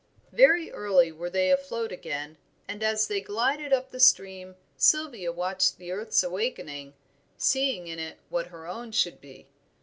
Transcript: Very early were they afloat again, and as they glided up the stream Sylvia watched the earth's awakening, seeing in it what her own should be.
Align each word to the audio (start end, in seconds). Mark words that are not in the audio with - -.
Very 0.31 0.71
early 0.71 1.11
were 1.11 1.29
they 1.29 1.51
afloat 1.51 1.91
again, 1.91 2.39
and 2.67 2.81
as 2.81 3.07
they 3.07 3.21
glided 3.21 3.71
up 3.71 3.91
the 3.91 3.99
stream 3.99 4.55
Sylvia 4.75 5.31
watched 5.31 5.77
the 5.77 5.91
earth's 5.91 6.23
awakening, 6.23 6.95
seeing 7.37 7.85
in 7.85 7.99
it 7.99 8.17
what 8.29 8.47
her 8.47 8.65
own 8.65 8.93
should 8.93 9.21
be. 9.21 9.45